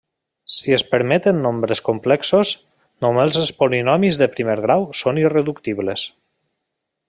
[0.53, 2.53] Si es permeten nombres complexos,
[3.07, 6.11] només els polinomis de primer grau són irreductibles.